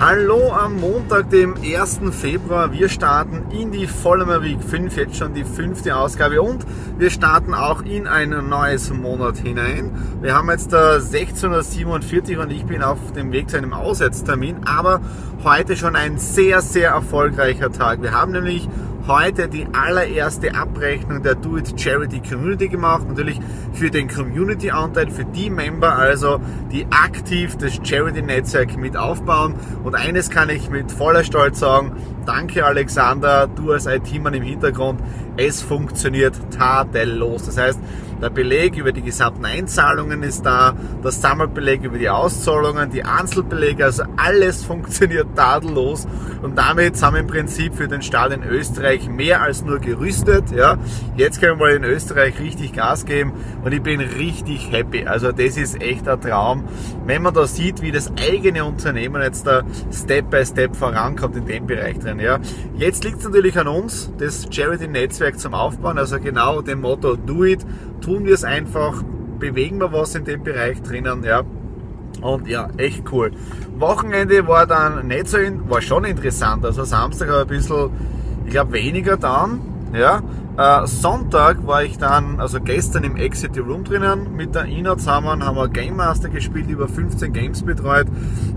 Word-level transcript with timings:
Hallo 0.00 0.52
am 0.52 0.78
Montag, 0.78 1.28
dem 1.30 1.56
1. 1.56 1.98
Februar. 2.12 2.72
Wir 2.72 2.88
starten 2.88 3.50
in 3.50 3.72
die 3.72 3.88
Vollmer 3.88 4.44
Week 4.44 4.62
5, 4.62 4.96
jetzt 4.96 5.16
schon 5.16 5.34
die 5.34 5.42
fünfte 5.42 5.96
Ausgabe 5.96 6.40
und 6.40 6.64
wir 6.98 7.10
starten 7.10 7.52
auch 7.52 7.82
in 7.82 8.06
ein 8.06 8.48
neues 8.48 8.90
Monat 8.90 9.38
hinein. 9.38 9.90
Wir 10.20 10.36
haben 10.36 10.50
jetzt 10.50 10.72
1647 10.72 12.38
und 12.38 12.52
ich 12.52 12.64
bin 12.64 12.84
auf 12.84 13.10
dem 13.10 13.32
Weg 13.32 13.50
zu 13.50 13.56
einem 13.56 13.72
Aussetztermin, 13.72 14.58
aber 14.66 15.00
heute 15.42 15.76
schon 15.76 15.96
ein 15.96 16.18
sehr, 16.18 16.60
sehr 16.60 16.90
erfolgreicher 16.90 17.72
Tag. 17.72 18.00
Wir 18.00 18.12
haben 18.12 18.30
nämlich 18.30 18.68
heute 19.08 19.48
die 19.48 19.66
allererste 19.72 20.54
Abrechnung 20.54 21.22
der 21.22 21.34
Do 21.34 21.56
It 21.56 21.80
Charity 21.80 22.20
Community 22.20 22.68
gemacht. 22.68 23.08
Natürlich 23.08 23.40
für 23.72 23.90
den 23.90 24.08
Community-Anteil, 24.08 25.10
für 25.10 25.24
die 25.24 25.50
Member, 25.50 25.96
also 25.96 26.40
die 26.70 26.86
aktiv 26.90 27.56
das 27.56 27.80
Charity-Netzwerk 27.82 28.76
mit 28.76 28.96
aufbauen. 28.96 29.54
Und 29.82 29.94
eines 29.94 30.30
kann 30.30 30.50
ich 30.50 30.70
mit 30.70 30.92
voller 30.92 31.24
Stolz 31.24 31.58
sagen, 31.58 31.92
danke 32.26 32.64
Alexander, 32.64 33.48
du 33.48 33.72
als 33.72 33.86
IT-Mann 33.86 34.34
im 34.34 34.42
Hintergrund, 34.42 35.00
es 35.36 35.62
funktioniert 35.62 36.34
tadellos. 36.56 37.46
Das 37.46 37.58
heißt, 37.58 37.80
der 38.20 38.30
Beleg 38.30 38.76
über 38.76 38.92
die 38.92 39.02
gesamten 39.02 39.44
Einzahlungen 39.44 40.22
ist 40.22 40.44
da, 40.44 40.74
der 41.02 41.10
Sammelbeleg 41.10 41.84
über 41.84 41.98
die 41.98 42.08
Auszahlungen, 42.08 42.90
die 42.90 43.04
Einzelbelege, 43.04 43.84
also 43.84 44.04
alles 44.16 44.64
funktioniert 44.68 45.36
tadellos. 45.36 46.06
Und 46.42 46.56
damit 46.56 46.96
sind 46.96 47.14
wir 47.14 47.20
im 47.20 47.26
Prinzip 47.26 47.74
für 47.74 47.88
den 47.88 48.02
Start 48.02 48.32
in 48.32 48.42
Österreich 48.42 49.08
mehr 49.08 49.42
als 49.42 49.64
nur 49.64 49.80
gerüstet. 49.80 50.50
Ja. 50.52 50.78
Jetzt 51.16 51.40
können 51.40 51.58
wir 51.58 51.74
in 51.74 51.84
Österreich 51.84 52.38
richtig 52.38 52.72
Gas 52.72 53.06
geben 53.06 53.32
und 53.64 53.72
ich 53.72 53.82
bin 53.82 54.00
richtig 54.00 54.70
happy. 54.70 55.04
Also 55.04 55.32
das 55.32 55.56
ist 55.56 55.80
echt 55.80 56.08
ein 56.08 56.20
Traum, 56.20 56.64
wenn 57.06 57.22
man 57.22 57.34
da 57.34 57.46
sieht, 57.46 57.82
wie 57.82 57.90
das 57.90 58.12
eigene 58.16 58.64
Unternehmen 58.64 59.20
jetzt 59.22 59.46
da 59.46 59.62
Step 59.92 60.30
by 60.30 60.44
Step 60.44 60.76
vorankommt 60.76 61.36
in 61.36 61.46
dem 61.46 61.66
Bereich 61.66 61.98
drin. 61.98 62.20
Ja. 62.20 62.38
Jetzt 62.76 63.04
liegt 63.04 63.18
es 63.18 63.24
natürlich 63.24 63.58
an 63.58 63.66
uns, 63.66 64.12
das 64.18 64.46
Charity-Netzwerk 64.50 65.38
zum 65.38 65.54
Aufbauen, 65.54 65.98
also 65.98 66.20
genau 66.20 66.62
dem 66.62 66.80
Motto 66.80 67.16
Do 67.16 67.44
It, 67.44 67.66
tun 68.08 68.24
wir 68.24 68.32
es 68.32 68.44
einfach, 68.44 69.02
bewegen 69.38 69.78
wir 69.80 69.92
was 69.92 70.14
in 70.14 70.24
dem 70.24 70.42
Bereich 70.42 70.80
drinnen, 70.82 71.24
ja. 71.24 71.42
Und 72.22 72.48
ja, 72.48 72.68
echt 72.78 73.04
cool. 73.12 73.32
Wochenende 73.76 74.48
war 74.48 74.66
dann 74.66 75.06
nicht 75.06 75.28
so, 75.28 75.36
war 75.68 75.82
schon 75.82 76.04
interessant. 76.04 76.64
Also 76.64 76.84
Samstag 76.84 77.30
ein 77.30 77.46
bisschen, 77.46 77.90
ich 78.46 78.52
glaube 78.52 78.72
weniger 78.72 79.18
dann, 79.18 79.60
ja. 79.92 80.22
Äh, 80.56 80.86
Sonntag 80.86 81.66
war 81.66 81.84
ich 81.84 81.98
dann, 81.98 82.40
also 82.40 82.60
gestern 82.60 83.04
im 83.04 83.16
Exit 83.16 83.56
Room 83.58 83.84
drinnen 83.84 84.34
mit 84.34 84.54
der 84.54 84.64
Ina 84.64 84.96
zusammen, 84.96 85.44
haben 85.44 85.56
wir 85.56 85.68
Game 85.68 85.96
Master 85.96 86.30
gespielt, 86.30 86.68
über 86.68 86.88
15 86.88 87.32
Games 87.32 87.62
betreut. 87.62 88.06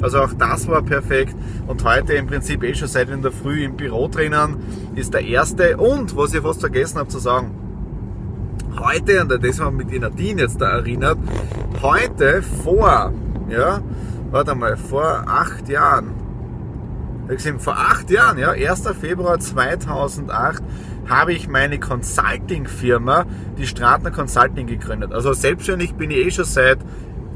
Also 0.02 0.22
auch 0.22 0.34
das 0.34 0.68
war 0.68 0.82
perfekt. 0.82 1.36
Und 1.68 1.84
heute 1.84 2.14
im 2.14 2.26
Prinzip 2.26 2.64
eh 2.64 2.74
schon 2.74 2.88
seit 2.88 3.10
in 3.10 3.22
der 3.22 3.34
Früh 3.34 3.66
im 3.66 3.76
Büro 3.76 4.08
drinnen 4.08 4.56
ist 4.96 5.14
der 5.14 5.26
erste. 5.26 5.76
Und 5.78 6.16
was 6.16 6.34
ich 6.34 6.42
fast 6.42 6.62
vergessen 6.62 6.98
habe 6.98 7.10
zu 7.10 7.20
sagen, 7.20 7.61
heute, 8.82 9.22
und 9.22 9.44
das 9.44 9.60
wir 9.60 9.72
mit 9.72 9.92
die 9.92 10.32
jetzt 10.32 10.60
da 10.60 10.72
erinnert, 10.72 11.18
heute 11.82 12.42
vor, 12.42 13.14
ja, 13.50 13.82
warte 14.32 14.56
mal, 14.56 14.78
vor 14.78 15.24
acht 15.28 15.70
Jahren, 15.70 16.12
vor 17.60 17.78
acht 17.78 18.10
Jahren, 18.10 18.38
ja, 18.38 18.52
1. 18.52 18.90
Februar 19.00 19.40
2008, 19.40 20.64
habe 21.08 21.34
ich 21.34 21.48
meine 21.48 21.80
Consulting-Firma, 21.80 23.26
die 23.58 23.68
Stratner 23.68 24.12
Consulting, 24.12 24.68
gegründet. 24.68 25.14
Also 25.14 25.34
selbstständig 25.34 25.96
bin 25.96 26.12
ich 26.12 26.18
eh 26.18 26.32
schon 26.32 26.46
seit 26.46 26.80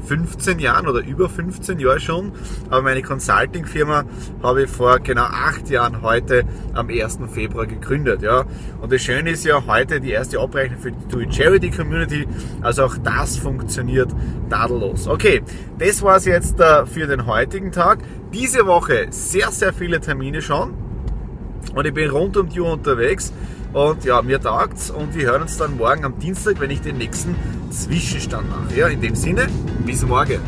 15 0.06 0.58
Jahren 0.58 0.86
oder 0.86 1.00
über 1.00 1.28
15 1.28 1.78
Jahren 1.78 2.00
schon. 2.00 2.32
Aber 2.70 2.82
meine 2.82 3.02
Consulting-Firma 3.02 4.04
habe 4.42 4.64
ich 4.64 4.70
vor 4.70 4.98
genau 5.00 5.24
acht 5.24 5.68
Jahren 5.68 6.02
heute 6.02 6.44
am 6.74 6.88
1. 6.88 7.18
Februar 7.32 7.66
gegründet. 7.66 8.22
Ja. 8.22 8.44
Und 8.80 8.92
das 8.92 9.02
Schöne 9.02 9.30
ist 9.30 9.44
ja 9.44 9.64
heute 9.66 10.00
die 10.00 10.10
erste 10.10 10.40
Abrechnung 10.40 10.80
für 10.80 10.92
die 10.92 11.32
Charity 11.32 11.70
Community. 11.70 12.26
Also 12.62 12.84
auch 12.84 12.96
das 12.98 13.36
funktioniert 13.36 14.10
tadellos. 14.48 15.08
Okay, 15.08 15.42
das 15.78 16.02
war 16.02 16.16
es 16.16 16.24
jetzt 16.24 16.60
äh, 16.60 16.86
für 16.86 17.06
den 17.06 17.26
heutigen 17.26 17.72
Tag. 17.72 17.98
Diese 18.32 18.66
Woche 18.66 19.06
sehr, 19.10 19.50
sehr 19.50 19.72
viele 19.72 20.00
Termine 20.00 20.42
schon. 20.42 20.74
Und 21.74 21.86
ich 21.86 21.94
bin 21.94 22.10
rund 22.10 22.36
um 22.36 22.48
die 22.48 22.60
Uhr 22.60 22.72
unterwegs. 22.72 23.32
Und 23.76 24.06
ja, 24.06 24.22
mir 24.22 24.40
taugt's 24.40 24.88
und 24.88 25.14
wir 25.14 25.26
hören 25.26 25.42
uns 25.42 25.58
dann 25.58 25.76
morgen 25.76 26.06
am 26.06 26.18
Dienstag, 26.18 26.58
wenn 26.60 26.70
ich 26.70 26.80
den 26.80 26.96
nächsten 26.96 27.36
Zwischenstand 27.70 28.48
mache. 28.48 28.74
Ja, 28.74 28.86
in 28.86 29.02
dem 29.02 29.14
Sinne, 29.14 29.48
bis 29.84 30.02
morgen. 30.02 30.40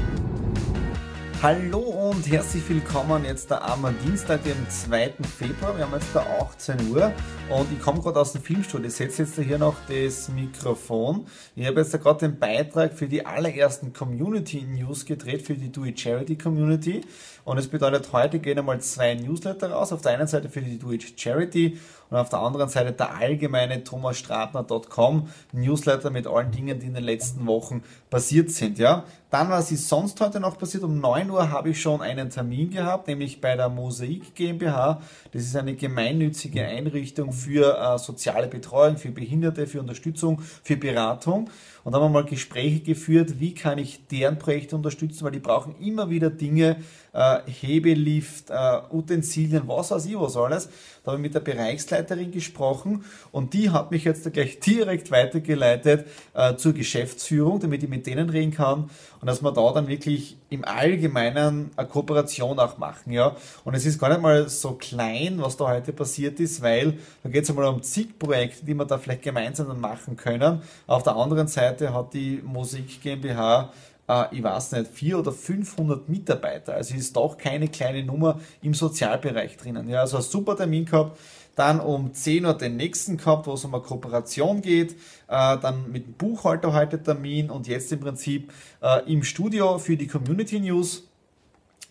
Hallo 1.42 1.87
und 2.18 2.32
herzlich 2.32 2.68
willkommen 2.68 3.24
jetzt 3.24 3.52
am 3.52 3.94
Dienstag, 4.04 4.42
dem 4.42 4.68
2. 4.68 5.12
Februar. 5.38 5.76
Wir 5.76 5.84
haben 5.84 5.94
jetzt 5.94 6.08
da 6.12 6.26
18 6.40 6.90
Uhr 6.90 7.12
und 7.48 7.72
ich 7.72 7.80
komme 7.80 8.00
gerade 8.00 8.18
aus 8.18 8.32
dem 8.32 8.42
Filmstudio. 8.42 8.88
Ich 8.88 8.94
setze 8.94 9.22
jetzt 9.22 9.38
hier 9.38 9.56
noch 9.56 9.76
das 9.88 10.28
Mikrofon. 10.28 11.26
Ich 11.54 11.64
habe 11.64 11.78
jetzt 11.78 11.94
da 11.94 11.98
gerade 11.98 12.26
den 12.26 12.36
Beitrag 12.40 12.94
für 12.94 13.06
die 13.06 13.24
allerersten 13.24 13.92
Community 13.92 14.62
News 14.62 15.04
gedreht, 15.04 15.42
für 15.42 15.54
die 15.54 15.70
Do 15.70 15.84
It 15.84 16.00
Charity 16.00 16.36
Community. 16.36 17.02
Und 17.44 17.56
es 17.58 17.68
bedeutet, 17.68 18.12
heute 18.12 18.40
gehen 18.40 18.58
einmal 18.58 18.80
zwei 18.80 19.14
Newsletter 19.14 19.70
raus. 19.70 19.92
Auf 19.92 20.00
der 20.00 20.18
einen 20.18 20.26
Seite 20.26 20.48
für 20.48 20.60
die 20.60 20.76
Do 20.76 20.90
It 20.90 21.20
Charity 21.20 21.78
und 22.10 22.16
auf 22.16 22.30
der 22.30 22.40
anderen 22.40 22.68
Seite 22.68 22.92
der 22.92 23.14
allgemeine 23.14 23.84
thomasstratner.com 23.84 25.28
Newsletter 25.52 26.10
mit 26.10 26.26
allen 26.26 26.50
Dingen, 26.50 26.80
die 26.80 26.86
in 26.86 26.94
den 26.94 27.04
letzten 27.04 27.46
Wochen 27.46 27.82
passiert 28.10 28.50
sind. 28.50 28.78
Ja, 28.78 29.04
dann 29.30 29.50
was 29.50 29.70
ist 29.70 29.88
sonst 29.88 30.18
heute 30.20 30.40
noch 30.40 30.56
passiert? 30.56 30.84
Um 30.84 31.00
9 31.00 31.28
Uhr 31.30 31.50
habe 31.50 31.70
ich 31.70 31.80
schon 31.80 32.00
einen 32.00 32.30
Termin 32.30 32.70
gehabt, 32.70 33.08
nämlich 33.08 33.42
bei 33.42 33.56
der 33.56 33.68
Mosaik 33.68 34.34
GmbH. 34.34 35.02
Das 35.32 35.42
ist 35.42 35.54
eine 35.54 35.74
gemeinnützige 35.74 36.64
Einrichtung 36.64 37.32
für 37.32 37.78
äh, 37.78 37.98
soziale 37.98 38.48
Betreuung, 38.48 38.96
für 38.96 39.10
Behinderte, 39.10 39.66
für 39.66 39.80
Unterstützung, 39.80 40.40
für 40.40 40.78
Beratung. 40.78 41.50
Und 41.84 41.94
haben 41.94 42.02
wir 42.02 42.08
mal 42.08 42.24
Gespräche 42.24 42.80
geführt, 42.80 43.40
wie 43.40 43.54
kann 43.54 43.78
ich 43.78 44.06
deren 44.08 44.38
Projekte 44.38 44.76
unterstützen, 44.76 45.24
weil 45.24 45.32
die 45.32 45.38
brauchen 45.38 45.74
immer 45.80 46.10
wieder 46.10 46.30
Dinge, 46.30 46.76
äh, 47.12 47.38
Hebelift, 47.46 48.50
äh, 48.50 48.80
Utensilien, 48.90 49.62
was 49.66 49.90
weiß 49.90 50.06
ich 50.06 50.18
was 50.18 50.36
alles. 50.36 50.68
Da 51.04 51.12
habe 51.12 51.16
ich 51.16 51.22
mit 51.22 51.34
der 51.34 51.40
Bereichsleiterin 51.40 52.30
gesprochen 52.30 53.04
und 53.32 53.54
die 53.54 53.70
hat 53.70 53.90
mich 53.90 54.04
jetzt 54.04 54.30
gleich 54.32 54.60
direkt 54.66 55.10
weitergeleitet 55.10 56.06
äh, 56.34 56.56
zur 56.56 56.74
Geschäftsführung, 56.74 57.60
damit 57.60 57.82
ich 57.82 57.88
mit 57.88 58.06
denen 58.06 58.30
reden 58.30 58.52
kann 58.52 58.90
und 59.20 59.26
dass 59.26 59.42
wir 59.42 59.52
da 59.52 59.72
dann 59.72 59.88
wirklich 59.88 60.36
im 60.50 60.64
Allgemeinen 60.64 61.70
eine 61.76 61.88
Kooperation 61.88 62.58
auch 62.58 62.78
machen. 62.78 63.12
Ja? 63.12 63.36
Und 63.64 63.74
es 63.74 63.84
ist 63.84 63.98
gar 63.98 64.08
nicht 64.08 64.20
mal 64.20 64.48
so 64.48 64.72
klein, 64.72 65.40
was 65.40 65.56
da 65.56 65.68
heute 65.68 65.92
passiert 65.92 66.40
ist, 66.40 66.62
weil 66.62 66.98
da 67.22 67.28
geht 67.28 67.44
es 67.44 67.50
einmal 67.50 67.66
um 67.66 67.82
zig 67.82 68.18
Projekte, 68.18 68.64
die 68.64 68.74
wir 68.74 68.84
da 68.84 68.98
vielleicht 68.98 69.22
gemeinsam 69.22 69.68
dann 69.68 69.80
machen 69.80 70.16
können. 70.16 70.62
Auf 70.86 71.02
der 71.02 71.16
anderen 71.16 71.48
Seite 71.48 71.67
hat 71.70 72.14
die 72.14 72.42
Musik 72.44 73.00
GmbH 73.02 73.72
äh, 74.08 74.24
ich 74.32 74.42
weiß 74.42 74.72
nicht, 74.72 74.90
vier 74.90 75.18
oder 75.18 75.32
500 75.32 76.08
Mitarbeiter. 76.08 76.74
Also 76.74 76.94
ist 76.94 77.14
doch 77.14 77.36
keine 77.36 77.68
kleine 77.68 78.02
Nummer 78.02 78.40
im 78.62 78.74
Sozialbereich 78.74 79.56
drinnen. 79.56 79.88
Ja, 79.88 80.00
also 80.00 80.16
ein 80.16 80.22
super 80.22 80.56
Termin 80.56 80.86
gehabt. 80.86 81.18
Dann 81.54 81.80
um 81.80 82.14
10 82.14 82.46
Uhr 82.46 82.54
den 82.54 82.76
nächsten 82.76 83.16
gehabt, 83.16 83.46
wo 83.46 83.54
es 83.54 83.64
um 83.64 83.74
eine 83.74 83.82
Kooperation 83.82 84.62
geht. 84.62 84.92
Äh, 85.28 85.58
dann 85.58 85.90
mit 85.90 86.06
dem 86.06 86.12
Buchhalter 86.14 86.72
heute 86.72 87.02
Termin 87.02 87.50
und 87.50 87.66
jetzt 87.66 87.92
im 87.92 88.00
Prinzip 88.00 88.52
äh, 88.80 89.12
im 89.12 89.22
Studio 89.22 89.78
für 89.78 89.96
die 89.96 90.06
Community 90.06 90.60
News 90.60 91.08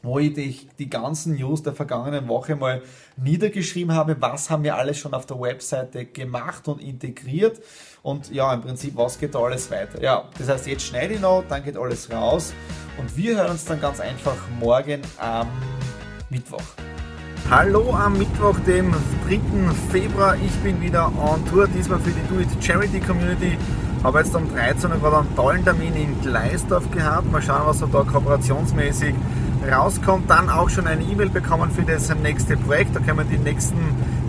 wo 0.07 0.19
ich 0.19 0.33
die, 0.33 0.67
die 0.79 0.89
ganzen 0.89 1.35
News 1.35 1.61
der 1.63 1.73
vergangenen 1.73 2.27
Woche 2.27 2.55
mal 2.55 2.81
niedergeschrieben 3.17 3.93
habe, 3.93 4.15
was 4.19 4.49
haben 4.49 4.63
wir 4.63 4.75
alles 4.75 4.97
schon 4.97 5.13
auf 5.13 5.25
der 5.25 5.39
Webseite 5.39 6.05
gemacht 6.05 6.67
und 6.67 6.81
integriert 6.81 7.59
und 8.03 8.31
ja, 8.31 8.53
im 8.53 8.61
Prinzip, 8.61 8.95
was 8.95 9.19
geht 9.19 9.35
da 9.35 9.39
alles 9.39 9.69
weiter. 9.69 10.01
Ja, 10.01 10.23
das 10.37 10.47
heißt, 10.47 10.67
jetzt 10.67 10.83
schneide 10.83 11.15
ich 11.15 11.19
noch, 11.19 11.43
dann 11.49 11.63
geht 11.63 11.77
alles 11.77 12.09
raus 12.11 12.53
und 12.97 13.15
wir 13.17 13.37
hören 13.37 13.51
uns 13.51 13.65
dann 13.65 13.81
ganz 13.81 13.99
einfach 13.99 14.37
morgen 14.59 15.01
am 15.17 15.47
Mittwoch. 16.29 16.63
Hallo 17.49 17.93
am 17.93 18.17
Mittwoch, 18.17 18.57
dem 18.61 18.93
3. 19.27 19.39
Februar. 19.89 20.35
Ich 20.35 20.53
bin 20.63 20.81
wieder 20.81 21.07
on 21.07 21.45
Tour, 21.45 21.67
diesmal 21.67 21.99
für 21.99 22.11
die 22.11 22.27
Do 22.29 22.39
It 22.39 22.63
Charity 22.63 22.99
Community. 22.99 23.57
Habe 24.03 24.19
jetzt 24.19 24.35
um 24.35 24.53
13 24.53 24.91
Uhr 24.91 24.97
gerade 24.99 25.17
einen 25.19 25.35
tollen 25.35 25.63
Termin 25.63 25.95
in 25.95 26.21
Gleisdorf 26.21 26.89
gehabt. 26.91 27.31
Mal 27.31 27.41
schauen, 27.41 27.65
was 27.65 27.79
da 27.79 27.85
kooperationsmäßig 27.85 29.15
rauskommt. 29.67 30.29
Dann 30.29 30.49
auch 30.49 30.69
schon 30.69 30.87
eine 30.87 31.03
E-Mail 31.03 31.29
bekommen 31.29 31.71
für 31.71 31.83
das 31.83 32.13
nächste 32.15 32.57
Projekt. 32.57 32.95
Da 32.95 32.99
können 32.99 33.19
wir 33.19 33.25
die 33.25 33.37
nächsten 33.37 33.77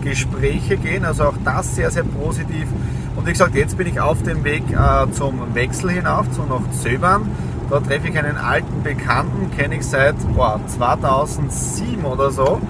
Gespräche 0.01 0.77
gehen. 0.77 1.05
Also 1.05 1.25
auch 1.25 1.35
das 1.43 1.75
sehr, 1.75 1.91
sehr 1.91 2.03
positiv. 2.03 2.67
Und 3.15 3.25
wie 3.25 3.31
gesagt, 3.31 3.55
jetzt 3.55 3.77
bin 3.77 3.87
ich 3.87 3.99
auf 3.99 4.21
dem 4.23 4.43
Weg 4.43 4.63
äh, 4.71 5.11
zum 5.11 5.53
Wechsel 5.53 5.91
hinauf, 5.91 6.31
zu 6.31 6.43
nach 6.43 6.61
Zöbern. 6.81 7.29
Da 7.69 7.79
treffe 7.79 8.07
ich 8.07 8.17
einen 8.17 8.37
alten 8.37 8.81
Bekannten, 8.81 9.51
kenne 9.55 9.75
ich 9.75 9.85
seit 9.85 10.15
boah, 10.35 10.59
2007 10.65 12.03
oder 12.03 12.31
so. 12.31 12.61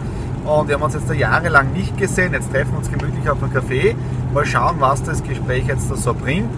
Und 0.46 0.68
wir 0.68 0.76
haben 0.76 0.82
uns 0.82 0.94
jetzt 0.94 1.10
da 1.10 1.14
jahrelang 1.14 1.72
nicht 1.74 1.98
gesehen. 1.98 2.34
Jetzt 2.34 2.52
treffen 2.52 2.72
wir 2.72 2.80
uns 2.80 2.90
gemütlich 2.92 3.30
auf 3.30 3.42
einem 3.44 3.54
Café. 3.54 3.96
Mal 4.34 4.46
schauen, 4.46 4.78
was 4.80 5.04
das 5.04 5.24
Gespräch 5.24 5.68
jetzt 5.68 5.90
da 5.92 5.96
so 5.96 6.14
bringt. 6.14 6.50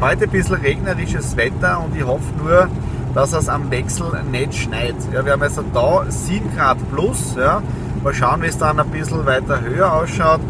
Heute 0.00 0.24
ein 0.24 0.30
bisschen 0.30 0.56
regnerisches 0.56 1.36
Wetter 1.36 1.82
und 1.84 1.96
ich 1.96 2.04
hoffe 2.04 2.24
nur, 2.42 2.68
dass 3.14 3.32
es 3.32 3.48
am 3.48 3.70
Wechsel 3.70 4.06
nicht 4.30 4.54
schneit. 4.54 4.94
Ja, 5.12 5.24
wir 5.24 5.32
haben 5.32 5.42
jetzt 5.42 5.60
da 5.72 6.04
7 6.08 6.56
Grad 6.56 6.78
plus. 6.90 7.34
Ja. 7.36 7.62
Mal 8.02 8.14
schauen, 8.14 8.42
wie 8.42 8.46
es 8.46 8.58
dann 8.58 8.80
ein 8.80 8.88
bisschen 8.88 9.24
weiter 9.26 9.60
höher 9.60 9.92
ausschaut. 9.92 10.40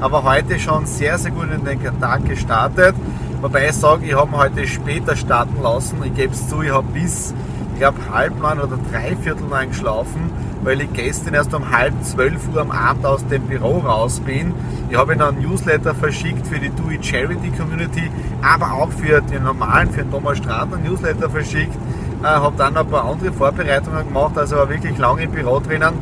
Aber 0.00 0.24
heute 0.24 0.58
schon 0.58 0.86
sehr, 0.86 1.18
sehr 1.18 1.30
gut 1.30 1.48
in 1.52 1.64
den 1.64 2.00
Tag 2.00 2.24
gestartet. 2.26 2.94
Wobei 3.40 3.68
ich 3.68 3.74
sage, 3.74 4.06
ich 4.06 4.14
habe 4.14 4.36
heute 4.36 4.66
später 4.66 5.16
starten 5.16 5.62
lassen. 5.62 5.96
Ich 6.04 6.14
gebe 6.14 6.32
es 6.32 6.48
zu, 6.48 6.62
ich 6.62 6.70
habe 6.70 6.86
bis, 6.92 7.34
ich 7.72 7.78
glaube, 7.78 7.98
halb 8.12 8.38
neun 8.38 8.60
oder 8.60 8.78
dreiviertel 8.90 9.46
neun 9.46 9.68
geschlafen, 9.68 10.30
weil 10.62 10.82
ich 10.82 10.92
gestern 10.92 11.34
erst 11.34 11.54
um 11.54 11.70
halb 11.70 11.94
zwölf 12.04 12.48
Uhr 12.54 12.60
am 12.60 12.70
Abend 12.70 13.06
aus 13.06 13.26
dem 13.26 13.42
Büro 13.42 13.78
raus 13.78 14.20
bin. 14.20 14.54
Ich 14.90 14.96
habe 14.96 15.12
einen 15.12 15.40
Newsletter 15.40 15.94
verschickt 15.94 16.46
für 16.46 16.58
die 16.58 16.66
It 16.66 17.04
Charity 17.04 17.50
Community, 17.56 18.10
aber 18.42 18.72
auch 18.72 18.90
für 18.90 19.22
den 19.22 19.44
normalen, 19.44 19.90
für 19.90 20.02
den 20.02 20.10
Thomas 20.10 20.36
Stratner 20.38 20.76
Newsletter 20.76 21.30
verschickt. 21.30 21.76
Äh, 22.22 22.26
habe 22.26 22.54
dann 22.56 22.76
ein 22.76 22.86
paar 22.86 23.04
andere 23.04 23.32
Vorbereitungen 23.32 24.06
gemacht, 24.06 24.36
also 24.36 24.56
war 24.56 24.68
wirklich 24.68 24.98
lange 24.98 25.22
im 25.22 25.30
Büro 25.30 25.58
drinnen. 25.60 25.94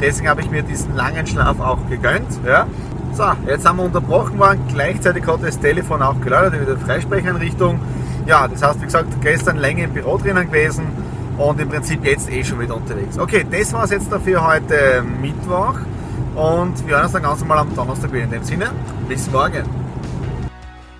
Deswegen 0.00 0.28
habe 0.28 0.40
ich 0.40 0.50
mir 0.50 0.62
diesen 0.62 0.94
langen 0.94 1.26
Schlaf 1.26 1.60
auch 1.60 1.78
gegönnt. 1.88 2.28
Ja. 2.46 2.66
So, 3.12 3.24
jetzt 3.46 3.66
haben 3.66 3.78
wir 3.78 3.84
unterbrochen 3.84 4.38
worden. 4.38 4.60
Gleichzeitig 4.68 5.26
hat 5.26 5.42
das 5.42 5.58
Telefon 5.58 6.02
auch 6.02 6.20
geläutet, 6.20 6.60
wieder 6.60 6.76
Freisprecheinrichtung. 6.76 7.80
Ja, 8.26 8.46
das 8.48 8.62
heißt, 8.62 8.80
wie 8.80 8.86
gesagt, 8.86 9.08
gestern 9.22 9.56
länger 9.56 9.84
im 9.84 9.92
Büro 9.92 10.18
drinnen 10.18 10.46
gewesen 10.46 10.86
und 11.38 11.60
im 11.60 11.68
Prinzip 11.68 12.04
jetzt 12.04 12.30
eh 12.30 12.42
schon 12.44 12.60
wieder 12.60 12.76
unterwegs. 12.76 13.18
Okay, 13.18 13.46
das 13.50 13.72
war 13.72 13.84
es 13.84 13.90
jetzt 13.90 14.10
dafür 14.10 14.46
heute 14.46 15.02
Mittwoch 15.22 15.76
und 16.34 16.86
wir 16.86 16.94
hören 16.94 17.04
uns 17.04 17.12
dann 17.12 17.22
ganz 17.22 17.40
normal 17.40 17.58
am 17.58 17.74
Donnerstag 17.74 18.12
wieder. 18.12 18.24
In 18.24 18.30
dem 18.30 18.44
Sinne, 18.44 18.70
bis 19.08 19.30
morgen. 19.30 19.85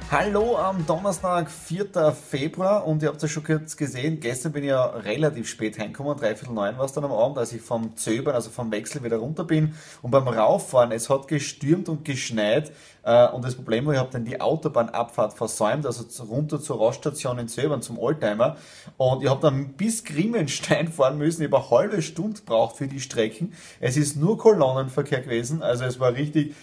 Hallo 0.08 0.56
am 0.56 0.86
Donnerstag, 0.86 1.50
4. 1.50 2.12
Februar. 2.12 2.86
Und 2.86 3.02
ihr 3.02 3.08
habt 3.08 3.16
es 3.16 3.22
ja 3.22 3.28
schon 3.28 3.42
kurz 3.42 3.76
gesehen, 3.76 4.20
gestern 4.20 4.52
bin 4.52 4.62
ich 4.62 4.68
ja 4.68 4.84
relativ 4.86 5.48
spät 5.48 5.80
heimgekommen, 5.80 6.16
dreiviertel 6.16 6.54
neun 6.54 6.78
war 6.78 6.84
es 6.84 6.92
dann 6.92 7.02
am 7.02 7.10
Abend, 7.10 7.38
als 7.38 7.52
ich 7.52 7.60
vom 7.60 7.96
Zöbern, 7.96 8.36
also 8.36 8.50
vom 8.50 8.70
Wechsel 8.70 9.02
wieder 9.02 9.16
runter 9.16 9.42
bin 9.42 9.74
und 10.02 10.12
beim 10.12 10.28
Rauffahren, 10.28 10.92
es 10.92 11.10
hat 11.10 11.26
gestürmt 11.26 11.88
und 11.88 12.04
geschneit 12.04 12.70
äh, 13.02 13.26
und 13.30 13.44
das 13.44 13.56
Problem 13.56 13.84
war, 13.86 13.94
ich 13.94 13.98
habe 13.98 14.10
dann 14.12 14.24
die 14.24 14.40
Autobahnabfahrt 14.40 15.32
versäumt, 15.32 15.84
also 15.84 16.04
runter 16.22 16.60
zur 16.60 16.80
Raststation 16.80 17.40
in 17.40 17.48
Zöbern 17.48 17.82
zum 17.82 17.98
Oldtimer. 17.98 18.58
Und 18.96 19.24
ich 19.24 19.28
habe 19.28 19.40
dann 19.40 19.72
bis 19.72 20.04
Grimmenstein 20.04 20.86
fahren 20.86 21.18
müssen, 21.18 21.42
ich 21.42 21.50
habe 21.50 21.62
eine 21.62 21.70
halbe 21.70 22.00
Stunde 22.00 22.40
braucht 22.46 22.76
für 22.76 22.86
die 22.86 23.00
Strecken, 23.00 23.54
es 23.80 23.96
ist 23.96 24.16
nur 24.16 24.38
Kolonnenverkehr 24.38 25.22
gewesen, 25.22 25.62
also 25.62 25.84
es 25.84 25.98
war 25.98 26.14
richtig 26.14 26.54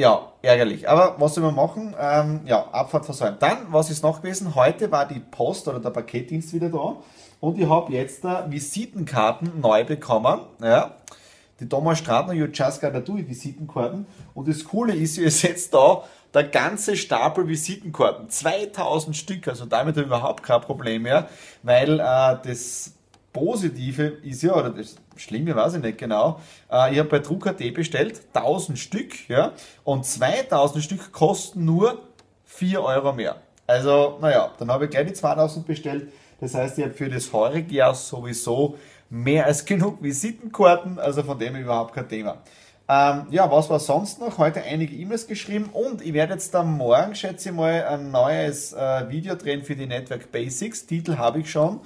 ja, 0.00 0.32
ärgerlich. 0.40 0.88
Aber 0.88 1.16
was 1.18 1.34
soll 1.34 1.44
man 1.44 1.54
machen? 1.54 1.94
Ähm, 2.00 2.40
ja, 2.46 2.66
Abfahrt 2.72 3.04
versäumt. 3.04 3.42
Dann, 3.42 3.66
was 3.68 3.90
ist 3.90 4.02
noch 4.02 4.22
gewesen? 4.22 4.54
Heute 4.54 4.90
war 4.90 5.06
die 5.06 5.20
Post 5.20 5.68
oder 5.68 5.78
der 5.78 5.90
Paketdienst 5.90 6.54
wieder 6.54 6.70
da 6.70 6.96
und 7.40 7.58
ich 7.58 7.68
habe 7.68 7.92
jetzt 7.92 8.24
da 8.24 8.50
Visitenkarten 8.50 9.60
neu 9.60 9.84
bekommen. 9.84 10.40
Ja, 10.62 10.92
die 11.60 11.68
Thomas 11.68 11.98
Stratner 11.98 12.32
You 12.32 12.46
Just 12.46 12.80
Gotta 12.80 13.00
Do 13.00 13.18
It 13.18 13.28
Visitenkarten. 13.28 14.06
Und 14.32 14.48
das 14.48 14.64
Coole 14.64 14.94
ist, 14.94 15.18
ihr 15.18 15.30
seht 15.30 15.72
da 15.74 16.02
der 16.32 16.44
ganze 16.44 16.96
Stapel 16.96 17.46
Visitenkarten. 17.46 18.30
2000 18.30 19.14
Stück, 19.14 19.48
also 19.48 19.66
damit 19.66 19.96
habe 19.96 20.00
ich 20.00 20.06
überhaupt 20.06 20.42
kein 20.42 20.62
Problem 20.62 21.02
mehr, 21.02 21.28
weil 21.62 22.00
äh, 22.00 22.36
das 22.42 22.94
Positive 23.32 24.18
ist 24.22 24.42
ja, 24.42 24.54
oder 24.54 24.70
das 24.70 24.96
Schlimme 25.16 25.54
weiß 25.54 25.74
ich 25.74 25.82
nicht 25.82 25.98
genau, 25.98 26.40
äh, 26.70 26.92
ich 26.92 26.98
habe 26.98 27.08
bei 27.08 27.18
Druck.at 27.20 27.58
bestellt, 27.74 28.22
1000 28.32 28.78
Stück, 28.78 29.28
ja, 29.28 29.52
und 29.84 30.04
2000 30.04 30.82
Stück 30.82 31.12
kosten 31.12 31.64
nur 31.64 32.00
4 32.44 32.82
Euro 32.82 33.12
mehr. 33.12 33.36
Also, 33.66 34.18
naja, 34.20 34.50
dann 34.58 34.70
habe 34.70 34.86
ich 34.86 34.90
gleich 34.90 35.06
die 35.06 35.12
2000 35.12 35.66
bestellt. 35.66 36.12
Das 36.40 36.54
heißt, 36.54 36.78
ich 36.78 36.84
habe 36.84 36.94
für 36.94 37.08
das 37.08 37.32
heurige 37.32 37.72
Jahr 37.74 37.94
sowieso 37.94 38.76
mehr 39.10 39.46
als 39.46 39.64
genug 39.64 40.02
Visitenkarten, 40.02 40.98
also 40.98 41.22
von 41.22 41.38
dem 41.38 41.54
überhaupt 41.54 41.94
kein 41.94 42.08
Thema. 42.08 42.38
Ähm, 42.88 43.26
ja, 43.30 43.48
was 43.48 43.70
war 43.70 43.78
sonst 43.78 44.18
noch? 44.18 44.38
Heute 44.38 44.62
einige 44.62 44.96
E-Mails 44.96 45.28
geschrieben 45.28 45.70
und 45.72 46.02
ich 46.02 46.12
werde 46.12 46.32
jetzt 46.32 46.52
dann 46.54 46.76
morgen, 46.76 47.14
schätze 47.14 47.50
ich 47.50 47.54
mal, 47.54 47.84
ein 47.84 48.10
neues 48.10 48.72
äh, 48.72 49.08
Video 49.08 49.36
drehen 49.36 49.62
für 49.62 49.76
die 49.76 49.86
Network 49.86 50.32
Basics. 50.32 50.86
Titel 50.86 51.16
habe 51.16 51.38
ich 51.38 51.50
schon 51.50 51.80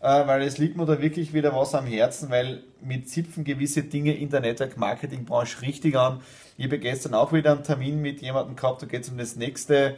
weil 0.00 0.42
es 0.42 0.58
liegt 0.58 0.76
mir 0.76 0.86
da 0.86 1.00
wirklich 1.00 1.32
wieder 1.32 1.54
was 1.54 1.74
am 1.74 1.86
Herzen, 1.86 2.30
weil 2.30 2.62
mit 2.80 3.08
Zipfen 3.08 3.44
gewisse 3.44 3.82
Dinge 3.82 4.14
in 4.14 4.30
der 4.30 4.40
Network-Marketing-Branche 4.40 5.62
richtig 5.62 5.96
an. 5.96 6.20
Ich 6.56 6.66
habe 6.66 6.78
gestern 6.78 7.14
auch 7.14 7.32
wieder 7.32 7.52
einen 7.52 7.64
Termin 7.64 8.00
mit 8.00 8.20
jemandem 8.20 8.56
gehabt, 8.56 8.82
da 8.82 8.86
geht 8.86 9.02
es 9.02 9.08
um 9.08 9.18
das 9.18 9.36
nächste 9.36 9.96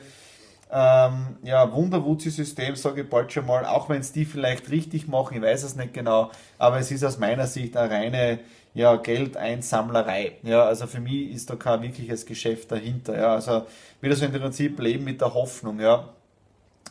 ähm, 0.73 1.37
ja, 1.43 1.73
Wunderwuzi-System, 1.73 2.77
sage 2.77 3.03
ich 3.03 3.11
bald 3.11 3.33
schon 3.33 3.47
mal, 3.47 3.65
auch 3.65 3.89
wenn 3.89 4.01
es 4.01 4.13
die 4.13 4.25
vielleicht 4.25 4.71
richtig 4.71 5.09
machen, 5.09 5.37
ich 5.37 5.43
weiß 5.43 5.65
es 5.65 5.77
nicht 5.77 5.93
genau, 5.93 6.31
aber 6.59 6.79
es 6.79 6.91
ist 6.91 7.05
aus 7.05 7.19
meiner 7.19 7.47
Sicht 7.47 7.77
eine 7.77 7.91
reine 7.91 8.39
ja, 8.73 8.97
Geldeinsammlerei. 8.97 10.33
Ja, 10.43 10.65
also 10.65 10.87
für 10.87 11.01
mich 11.01 11.33
ist 11.33 11.51
da 11.51 11.57
kein 11.57 11.83
wirkliches 11.83 12.25
Geschäft 12.25 12.71
dahinter. 12.71 13.17
Ja, 13.17 13.35
also 13.35 13.67
wieder 14.01 14.15
so 14.15 14.25
im 14.25 14.33
Prinzip 14.33 14.79
Leben 14.79 15.05
mit 15.05 15.21
der 15.21 15.35
Hoffnung. 15.35 15.81
Ja, 15.81 16.09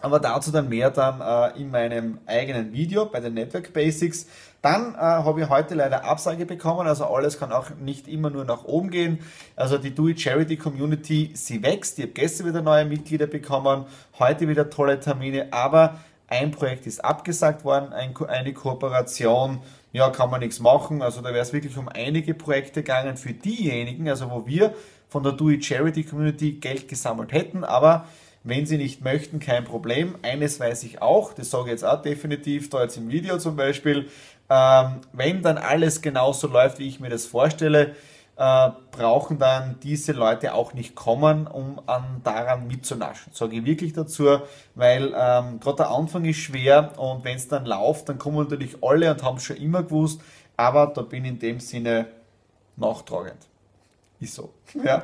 aber 0.01 0.19
dazu 0.19 0.51
dann 0.51 0.69
mehr 0.69 0.89
dann 0.91 1.21
äh, 1.21 1.59
in 1.59 1.71
meinem 1.71 2.19
eigenen 2.25 2.71
Video 2.73 3.05
bei 3.05 3.19
den 3.19 3.33
Network 3.33 3.73
Basics. 3.73 4.27
Dann 4.61 4.93
äh, 4.95 4.97
habe 4.97 5.41
ich 5.41 5.49
heute 5.49 5.75
leider 5.75 6.03
Absage 6.03 6.45
bekommen, 6.45 6.87
also 6.87 7.05
alles 7.05 7.39
kann 7.39 7.51
auch 7.51 7.69
nicht 7.79 8.07
immer 8.07 8.29
nur 8.29 8.45
nach 8.45 8.65
oben 8.65 8.89
gehen. 8.89 9.19
Also 9.55 9.77
die 9.77 9.95
Do 9.95 10.07
It 10.07 10.19
Charity 10.19 10.57
Community, 10.57 11.31
sie 11.33 11.63
wächst. 11.63 11.97
Ich 11.99 12.05
habe 12.05 12.13
gestern 12.13 12.47
wieder 12.47 12.61
neue 12.61 12.85
Mitglieder 12.85 13.27
bekommen, 13.27 13.85
heute 14.19 14.47
wieder 14.47 14.69
tolle 14.69 14.99
Termine, 14.99 15.47
aber 15.51 15.99
ein 16.27 16.51
Projekt 16.51 16.85
ist 16.87 17.03
abgesagt 17.03 17.63
worden, 17.65 17.93
ein, 17.93 18.15
eine 18.27 18.53
Kooperation, 18.53 19.61
ja, 19.91 20.09
kann 20.09 20.29
man 20.29 20.41
nichts 20.41 20.59
machen. 20.59 21.01
Also 21.01 21.21
da 21.21 21.29
wäre 21.29 21.39
es 21.39 21.53
wirklich 21.53 21.75
um 21.77 21.89
einige 21.89 22.33
Projekte 22.33 22.83
gegangen 22.83 23.17
für 23.17 23.33
diejenigen, 23.33 24.07
also 24.07 24.29
wo 24.29 24.45
wir 24.45 24.73
von 25.07 25.23
der 25.23 25.31
Do 25.31 25.49
It 25.49 25.65
Charity 25.65 26.03
Community 26.03 26.53
Geld 26.53 26.87
gesammelt 26.87 27.31
hätten, 27.31 27.63
aber 27.63 28.05
wenn 28.43 28.65
Sie 28.65 28.77
nicht 28.77 29.03
möchten, 29.03 29.39
kein 29.39 29.65
Problem. 29.65 30.15
Eines 30.22 30.60
weiß 30.60 30.84
ich 30.84 31.01
auch, 31.01 31.34
das 31.34 31.50
sage 31.50 31.65
ich 31.65 31.72
jetzt 31.72 31.86
auch 31.86 32.01
definitiv, 32.01 32.69
da 32.69 32.84
jetzt 32.84 32.98
im 32.98 33.10
Video 33.10 33.38
zum 33.38 33.55
Beispiel, 33.55 34.10
ähm, 34.50 35.01
wenn 35.13 35.41
dann 35.41 35.58
alles 35.58 36.01
genauso 36.01 36.48
läuft, 36.48 36.79
wie 36.79 36.88
ich 36.88 37.00
mir 37.00 37.10
das 37.10 37.25
vorstelle, 37.25 37.96
äh, 38.39 38.69
brauchen 38.91 39.38
dann 39.38 39.75
diese 39.84 40.13
Leute 40.13 40.53
auch 40.53 40.74
nicht 40.74 40.96
kommen, 40.96 41.46
um 41.46 41.81
an 41.88 42.22
daran 42.24 42.67
mitzunaschen. 42.67 43.34
Sage 43.34 43.58
ich 43.58 43.65
wirklich 43.65 43.91
dazu, 43.91 44.39
weil 44.75 45.08
ähm, 45.08 45.60
gerade 45.60 45.77
der 45.77 45.89
Anfang 45.89 46.24
ist 46.24 46.38
schwer 46.38 46.98
und 46.98 47.25
wenn 47.25 47.36
es 47.36 47.50
dann 47.50 47.65
läuft, 47.65 48.08
dann 48.08 48.17
kommen 48.17 48.38
natürlich 48.38 48.77
alle 48.81 49.12
und 49.12 49.24
haben 49.24 49.38
es 49.38 49.43
schon 49.43 49.58
immer 49.58 49.84
gewusst, 49.84 50.22
aber 50.55 50.88
da 50.88 51.01
bin 51.01 51.25
ich 51.25 51.31
in 51.31 51.39
dem 51.39 51.60
Sinne 51.60 52.08
nachtragend. 52.77 53.50
Ist 54.19 54.35
so. 54.35 54.53
Ja, 54.83 55.03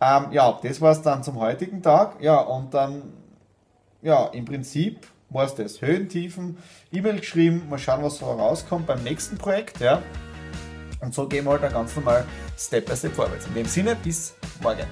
ähm, 0.00 0.32
ja 0.32 0.58
das 0.62 0.80
war 0.80 0.92
es 0.92 1.02
dann 1.02 1.22
zum 1.22 1.38
heutigen 1.38 1.82
Tag. 1.82 2.20
Ja, 2.20 2.40
und 2.40 2.74
dann, 2.74 3.12
ja, 4.02 4.26
im 4.26 4.44
Prinzip 4.44 5.06
war 5.30 5.44
es 5.44 5.54
das. 5.54 5.80
Höhen, 5.80 6.08
Tiefen, 6.08 6.58
E-Mail 6.92 7.20
geschrieben, 7.20 7.68
mal 7.68 7.78
schauen, 7.78 8.02
was 8.02 8.18
so 8.18 8.26
rauskommt 8.26 8.86
beim 8.86 9.02
nächsten 9.02 9.38
Projekt. 9.38 9.80
Ja. 9.80 10.02
Und 11.00 11.14
so 11.14 11.28
gehen 11.28 11.44
wir 11.44 11.52
halt 11.52 11.62
dann 11.62 11.72
ganz 11.72 11.94
normal 11.94 12.24
Step 12.58 12.86
by 12.86 12.96
Step 12.96 13.12
vorwärts. 13.12 13.46
In 13.46 13.54
dem 13.54 13.66
Sinne, 13.66 13.96
bis 13.96 14.34
morgen. 14.62 14.86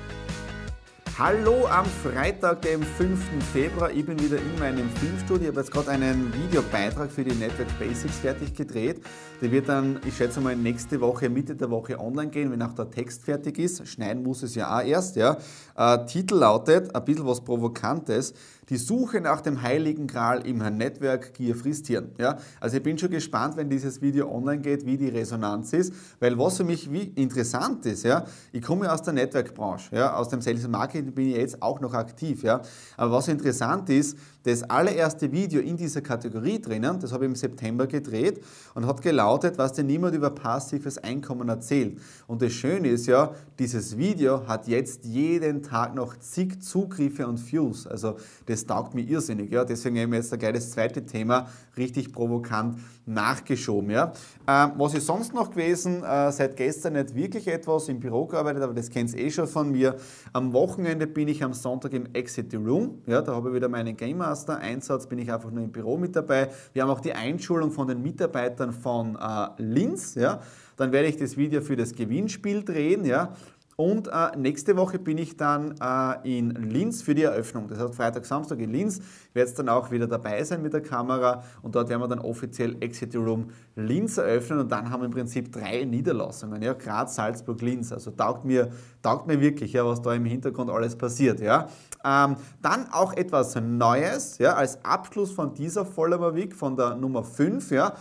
Hallo 1.16 1.68
am 1.68 1.87
Freitag, 1.87 2.62
dem 2.62 2.83
5. 2.83 3.21
Februar. 3.52 3.88
Ich 3.92 4.04
bin 4.04 4.18
wieder 4.18 4.37
in 4.37 4.59
meinem 4.59 4.90
Filmstudio. 4.97 5.42
Ich 5.42 5.49
habe 5.49 5.61
jetzt 5.61 5.71
gerade 5.71 5.90
einen 5.90 6.35
Videobeitrag 6.35 7.09
für 7.09 7.23
die 7.23 7.37
Network 7.37 7.68
Basics 7.78 8.18
fertig 8.18 8.52
gedreht. 8.52 9.00
Der 9.40 9.52
wird 9.52 9.68
dann, 9.68 10.00
ich 10.04 10.16
schätze 10.16 10.40
mal, 10.40 10.56
nächste 10.56 11.00
Woche, 11.00 11.30
Mitte 11.30 11.54
der 11.54 11.71
Woche 11.71 12.00
online 12.00 12.30
gehen, 12.30 12.50
wenn 12.50 12.61
auch 12.62 12.73
der 12.73 12.90
Text 12.90 13.23
fertig 13.23 13.61
ist. 13.61 13.87
Schneiden 13.87 14.25
muss 14.25 14.42
es 14.42 14.56
ja 14.56 14.76
auch 14.76 14.85
erst. 14.85 15.14
Ja. 15.14 15.37
Äh, 15.76 16.04
Titel 16.06 16.35
lautet, 16.35 16.92
ein 16.92 17.04
bisschen 17.04 17.26
was 17.26 17.44
Provokantes, 17.44 18.35
die 18.68 18.76
Suche 18.76 19.21
nach 19.21 19.40
dem 19.40 19.62
heiligen 19.62 20.06
Gral 20.06 20.47
im 20.47 20.59
Network 20.59 21.35
Gear 21.35 21.56
Fristieren. 21.56 22.12
Ja? 22.18 22.38
Also 22.61 22.76
ich 22.76 22.83
bin 22.83 22.99
schon 22.99 23.11
gespannt, 23.11 23.56
wenn 23.56 23.68
dieses 23.68 24.00
Video 24.00 24.30
online 24.30 24.61
geht, 24.61 24.87
wie 24.87 24.97
die 24.97 25.09
Resonanz 25.09 25.73
ist, 25.73 25.92
weil 26.21 26.38
was 26.38 26.56
für 26.56 26.64
mich 26.64 26.90
wie 26.90 27.04
interessant 27.14 27.87
ist, 27.87 28.04
ja, 28.04 28.25
ich 28.52 28.62
komme 28.62 28.92
aus 28.92 29.02
der 29.02 29.14
Network-Branche, 29.14 29.94
ja, 29.97 30.14
aus 30.14 30.28
dem 30.28 30.40
Sales 30.40 30.66
Marketing 30.68 31.12
bin 31.12 31.28
ich 31.28 31.37
jetzt 31.37 31.62
auch 31.62 31.80
noch 31.80 31.94
aktiv, 31.94 32.42
ja, 32.42 32.62
aber 32.97 33.12
was 33.12 33.28
interessant 33.28 33.90
ist, 33.90 34.16
das 34.45 34.63
allererste 34.63 35.33
Video 35.33 35.61
in 35.61 35.77
dieser 35.77 36.01
Kategorie 36.01 36.61
drinnen, 36.61 37.01
das 37.01 37.13
habe 37.13 37.25
ich 37.25 37.31
im 37.31 37.37
September 37.37 37.87
gedreht 37.87 38.43
und 38.75 38.87
hat 38.87 39.03
gelautet, 39.03 39.59
was 39.59 39.73
dir 39.73 39.85
niemand 39.85 40.15
über 40.15 40.31
passives 40.31 40.99
Einkommen 40.99 41.49
erzählt. 41.49 41.99
Und 42.27 42.43
das 42.43 42.53
Schöne 42.53 42.89
ist 42.89 43.07
ja, 43.07 43.35
dieses 43.59 43.97
Video 43.97 44.47
hat 44.47 44.69
jetzt 44.69 45.05
jeden 45.05 45.63
Tag 45.63 45.95
noch 45.95 46.19
zig 46.19 46.63
Zugriffe 46.63 47.27
und 47.27 47.41
Views. 47.51 47.87
Also 47.87 48.17
das 48.47 48.67
taugt 48.67 48.95
mir 48.95 49.03
irrsinnig. 49.03 49.51
Ja. 49.51 49.65
Deswegen 49.65 49.99
haben 49.99 50.13
wir 50.13 50.19
jetzt 50.19 50.39
gleich 50.39 50.53
das 50.53 50.71
zweite 50.71 51.07
Thema 51.07 51.49
richtig 51.77 52.13
provokant 52.13 52.79
nachgeschoben. 53.07 53.91
Ja. 53.91 54.13
Ähm, 54.47 54.73
was 54.77 54.95
ist 54.95 55.07
sonst 55.07 55.35
noch 55.35 55.51
gewesen? 55.51 56.03
Äh, 56.03 56.33
seit 56.33 56.57
gestern 56.57 56.95
nicht 56.95 57.15
wirklich 57.15 57.49
etwas 57.49 57.89
im 57.89 58.01
Büro 58.01 58.27
gearbeitet, 58.27 58.63
aber 58.63 58.75
das 58.75 58.91
kennt 58.91 59.13
ihr 59.15 59.25
eh 59.25 59.31
schon 59.31 59.47
von 59.47 59.71
mir. 59.71 59.97
Am 60.33 60.53
Wochenende 60.53 61.07
bin 61.07 61.29
ich 61.29 61.43
am 61.43 61.55
Sonntag 61.55 61.93
im 61.93 62.07
Exit 62.15 62.51
the 62.51 62.57
Room. 62.57 63.03
Ja, 63.07 63.23
da 63.23 63.35
habe 63.35 63.51
ich 63.51 63.55
wieder 63.55 63.69
meinen 63.69 63.97
Gamer 63.97 64.34
Master-Einsatz 64.35 65.07
bin 65.07 65.21
ich 65.21 65.33
einfach 65.33 65.53
nur 65.53 65.62
im 65.62 65.71
Büro 65.71 65.97
mit 65.97 66.17
dabei. 66.17 66.49
Wir 66.73 66.83
haben 66.83 66.91
auch 66.91 67.00
die 67.00 67.12
Einschulung 67.12 67.71
von 67.71 67.87
den 67.87 68.03
Mitarbeitern 68.03 68.73
von 68.73 69.17
äh, 69.17 69.62
Linz. 69.62 70.17
Ja. 70.17 70.41
Dann 70.76 70.91
werde 70.91 71.07
ich 71.07 71.17
das 71.17 71.37
Video 71.37 71.61
für 71.61 71.76
das 71.76 71.95
Gewinnspiel 71.95 72.64
drehen. 72.64 73.05
Ja. 73.05 73.37
Und 73.76 74.09
äh, 74.09 74.37
nächste 74.37 74.76
Woche 74.76 74.99
bin 74.99 75.19
ich 75.19 75.37
dann 75.37 75.75
äh, 75.81 76.38
in 76.38 76.50
Linz 76.50 77.02
für 77.02 77.14
die 77.14 77.25
Eröffnung. 77.25 77.69
Das 77.69 77.78
heißt 77.78 77.95
Freitag, 77.95 78.25
Samstag 78.25 78.61
in 78.61 78.71
Linz. 78.71 79.00
Werde 79.33 79.49
jetzt 79.49 79.59
dann 79.59 79.69
auch 79.69 79.90
wieder 79.90 80.07
dabei 80.07 80.43
sein 80.45 80.62
mit 80.62 80.73
der 80.73 80.83
Kamera 80.83 81.43
und 81.62 81.75
dort 81.75 81.88
werden 81.88 82.00
wir 82.00 82.09
dann 82.09 82.21
offiziell 82.21 82.76
Exit 82.81 83.16
Room 83.16 83.50
Linz 83.75 84.16
eröffnen 84.19 84.61
und 84.61 84.71
dann 84.71 84.90
haben 84.90 85.00
wir 85.00 85.07
im 85.07 85.12
Prinzip 85.12 85.50
drei 85.50 85.85
Niederlassungen. 85.85 86.62
Ja, 86.62 86.75
Graz, 86.75 87.16
Salzburg, 87.16 87.61
Linz. 87.62 87.93
Also 87.93 88.12
taugt 88.12 88.45
mir, 88.45 88.71
taugt 89.02 89.26
mir 89.26 89.40
wirklich, 89.40 89.73
ja, 89.73 89.85
was 89.85 90.00
da 90.02 90.14
im 90.14 90.25
Hintergrund 90.25 90.71
alles 90.71 90.97
passiert. 90.97 91.40
Ja. 91.40 91.69
Ähm, 92.04 92.37
dann 92.62 92.87
auch 92.93 93.12
etwas 93.12 93.57
Neues, 93.57 94.38
ja, 94.38 94.54
als 94.54 94.85
Abschluss 94.85 95.33
von 95.33 95.54
dieser 95.54 95.85
Follower 95.85 96.35
Week, 96.35 96.54
von 96.54 96.76
der 96.76 96.95
Nummer 96.95 97.25
5. 97.25 97.71
Ja. 97.73 97.95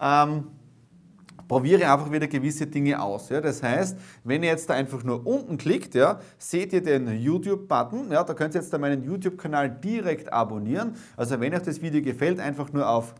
Ähm, 0.00 0.44
probiere 1.48 1.90
einfach 1.90 2.10
wieder 2.10 2.26
gewisse 2.26 2.66
Dinge 2.66 3.00
aus. 3.00 3.28
Ja. 3.28 3.40
Das 3.40 3.62
heißt, 3.62 3.96
wenn 4.24 4.42
ihr 4.42 4.50
jetzt 4.50 4.68
da 4.68 4.74
einfach 4.74 5.04
nur 5.04 5.26
unten 5.26 5.58
klickt, 5.58 5.94
ja, 5.94 6.20
seht 6.38 6.72
ihr 6.72 6.82
den 6.82 7.08
YouTube-Button. 7.20 8.12
Ja, 8.12 8.24
da 8.24 8.34
könnt 8.34 8.54
ihr 8.54 8.60
jetzt 8.60 8.72
da 8.72 8.78
meinen 8.78 9.04
YouTube-Kanal 9.04 9.70
direkt 9.70 10.32
abonnieren. 10.32 10.96
Also 11.16 11.40
wenn 11.40 11.54
euch 11.54 11.62
das 11.62 11.80
Video 11.80 12.02
gefällt, 12.02 12.40
einfach 12.40 12.72
nur 12.72 12.88
auf 12.88 13.14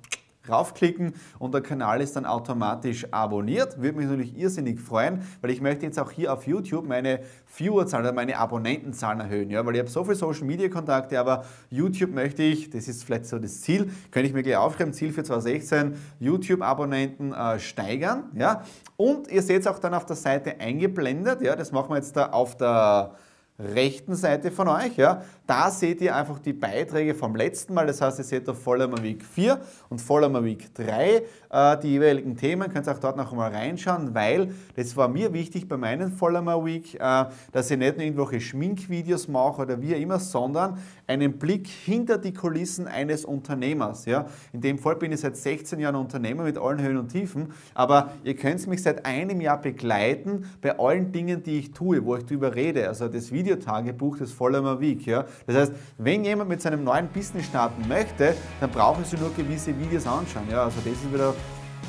raufklicken 0.49 1.15
und 1.39 1.55
der 1.55 1.61
Kanal 1.61 2.01
ist 2.01 2.17
dann 2.17 2.27
automatisch 2.27 3.07
abonniert. 3.13 3.81
Würde 3.81 3.99
mich 3.99 4.07
natürlich 4.07 4.37
irrsinnig 4.37 4.81
freuen, 4.81 5.23
weil 5.41 5.51
ich 5.51 5.61
möchte 5.61 5.87
jetzt 5.87 5.99
auch 5.99 6.11
hier 6.11 6.33
auf 6.33 6.47
YouTube 6.47 6.87
meine 6.87 7.21
Viewerzahlen 7.47 8.07
oder 8.07 8.15
meine 8.15 8.39
Abonnentenzahlen 8.39 9.21
erhöhen. 9.21 9.51
Ja? 9.51 9.65
Weil 9.65 9.75
ich 9.75 9.81
habe 9.81 9.91
so 9.91 10.05
viele 10.05 10.17
Social 10.17 10.45
Media 10.45 10.69
Kontakte, 10.69 11.19
aber 11.19 11.45
YouTube 11.71 12.13
möchte 12.13 12.43
ich, 12.43 12.71
das 12.71 12.89
ist 12.89 13.05
vielleicht 13.05 13.27
so 13.27 13.39
das 13.39 13.61
Ziel, 13.61 13.91
könnte 14.11 14.29
ich 14.29 14.35
mir 14.35 14.43
gleich 14.43 14.57
aufschreiben, 14.57 14.93
Ziel 14.93 15.13
für 15.13 15.23
2016, 15.23 15.95
YouTube-Abonnenten 16.21 17.33
äh, 17.33 17.59
steigern. 17.59 18.31
Ja? 18.35 18.63
Und 18.97 19.29
ihr 19.29 19.43
seht 19.43 19.63
es 19.63 19.67
auch 19.67 19.79
dann 19.79 19.95
auf 19.95 20.07
der 20.07 20.17
Seite 20.17 20.61
eingeblendet, 20.61 21.41
ja? 21.43 21.57
das 21.57 21.73
machen 21.73 21.91
wir 21.91 21.97
jetzt 21.97 22.17
da 22.17 22.27
auf 22.27 22.57
der 22.57 23.17
rechten 23.59 24.15
Seite 24.15 24.51
von 24.51 24.69
euch. 24.69 24.97
Ja. 24.97 25.23
Da 25.47 25.71
seht 25.71 26.01
ihr 26.01 26.15
einfach 26.15 26.39
die 26.39 26.53
Beiträge 26.53 27.15
vom 27.15 27.35
letzten 27.35 27.75
Mal. 27.75 27.87
Das 27.87 28.01
heißt, 28.01 28.19
ihr 28.19 28.25
seht 28.25 28.49
da 28.49 28.55
Vollhammer 28.55 29.03
Week 29.03 29.25
4 29.25 29.59
und 29.89 30.01
Vollhammer 30.01 30.45
Week 30.45 30.75
3 30.75 31.23
äh, 31.51 31.79
die 31.81 31.89
jeweiligen 31.89 32.37
Themen. 32.37 32.73
Könnt 32.73 32.87
ihr 32.87 32.93
auch 32.93 32.99
dort 32.99 33.17
noch 33.17 33.33
mal 33.33 33.51
reinschauen, 33.51 34.15
weil 34.15 34.55
das 34.75 34.97
war 34.97 35.09
mir 35.09 35.33
wichtig 35.33 35.69
bei 35.69 35.77
meinen 35.77 36.13
Vollhammer 36.13 36.65
Week, 36.65 36.95
äh, 36.95 37.25
dass 37.53 37.71
ich 37.71 37.79
nicht 37.79 37.97
nur 37.97 38.05
irgendwelche 38.05 38.41
Schminkvideos 38.41 39.29
mache 39.29 39.63
oder 39.63 39.81
wie 39.81 39.95
immer, 39.95 40.19
sondern 40.19 40.79
einen 41.07 41.39
Blick 41.39 41.67
hinter 41.67 42.19
die 42.19 42.35
Kulissen 42.35 42.87
eines 42.87 43.25
Unternehmers. 43.25 44.05
Ja. 44.05 44.27
In 44.53 44.61
dem 44.61 44.79
Fall 44.79 44.97
bin 44.97 45.13
ich 45.13 45.21
seit 45.21 45.37
16 45.37 45.79
Jahren 45.81 45.97
Unternehmer 45.97 46.43
mit 46.43 46.59
allen 46.59 46.83
Höhen 46.83 46.99
und 46.99 47.09
Tiefen, 47.09 47.53
aber 47.75 48.13
ihr 48.25 48.37
könnt 48.37 48.67
mich 48.67 48.83
seit 48.83 49.07
einem 49.07 49.41
Jahr 49.41 49.61
begleiten 49.61 50.51
bei 50.61 50.79
allen 50.79 51.13
Dingen, 51.13 51.43
die 51.43 51.59
ich 51.59 51.73
tue, 51.73 52.05
wo 52.05 52.17
ich 52.17 52.25
darüber 52.25 52.55
rede. 52.55 52.89
Also 52.89 53.09
das 53.09 53.33
Video 53.33 53.47
Videotagebuch 53.47 54.19
des 54.19 54.33
Vollmer 54.33 54.81
Week. 54.81 55.07
Ja? 55.07 55.25
Das 55.47 55.57
heißt, 55.57 55.73
wenn 55.99 56.25
jemand 56.25 56.49
mit 56.49 56.63
seinem 56.63 56.85
neuen 56.85 57.09
Business 57.09 57.47
starten 57.47 57.87
möchte, 57.89 58.35
dann 58.61 58.71
brauchen 58.71 59.05
Sie 59.05 59.17
nur 59.17 59.33
gewisse 59.35 59.79
Videos 59.79 60.07
anschauen. 60.07 60.45
Ja? 60.51 60.65
Also 60.65 60.79
das 60.85 60.93
ist 60.93 61.13
wieder 61.13 61.35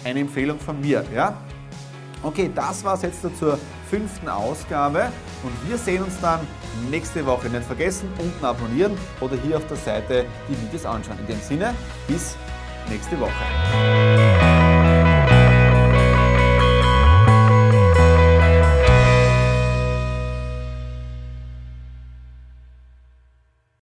eine 0.03 0.19
Empfehlung 0.19 0.59
von 0.59 0.79
mir. 0.79 1.03
Ja? 1.13 1.37
Okay, 2.23 2.49
das 2.53 2.83
war 2.83 2.95
es 2.95 3.03
jetzt 3.03 3.21
zur 3.37 3.59
fünften 3.89 4.27
Ausgabe 4.27 5.11
und 5.43 5.69
wir 5.69 5.77
sehen 5.77 6.03
uns 6.03 6.19
dann 6.19 6.39
nächste 6.89 7.25
Woche. 7.25 7.47
Nicht 7.49 7.63
vergessen, 7.63 8.09
unten 8.17 8.43
abonnieren 8.43 8.97
oder 9.21 9.35
hier 9.35 9.57
auf 9.57 9.67
der 9.67 9.77
Seite 9.77 10.25
die 10.49 10.61
Videos 10.61 10.85
anschauen. 10.85 11.17
In 11.19 11.27
dem 11.27 11.41
Sinne, 11.41 11.73
bis 12.07 12.35
nächste 12.89 13.19
Woche. 13.19 14.36